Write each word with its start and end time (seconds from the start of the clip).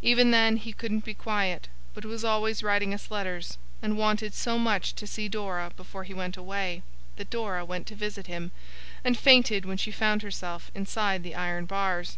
Even 0.00 0.30
then 0.30 0.56
he 0.56 0.72
couldn't 0.72 1.04
be 1.04 1.12
quiet, 1.12 1.68
but 1.92 2.06
was 2.06 2.24
always 2.24 2.62
writing 2.62 2.94
us 2.94 3.10
letters; 3.10 3.58
and 3.82 3.98
wanted 3.98 4.32
so 4.32 4.58
much 4.58 4.94
to 4.94 5.06
see 5.06 5.28
Dora 5.28 5.70
before 5.76 6.04
he 6.04 6.14
went 6.14 6.38
away, 6.38 6.82
that 7.16 7.28
Dora 7.28 7.62
went 7.62 7.86
to 7.88 7.94
visit 7.94 8.26
him, 8.26 8.52
and 9.04 9.18
fainted 9.18 9.66
when 9.66 9.76
she 9.76 9.90
found 9.90 10.22
herself 10.22 10.70
inside 10.74 11.22
the 11.22 11.34
iron 11.34 11.66
bars. 11.66 12.16